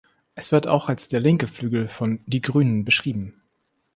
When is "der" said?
1.09-1.19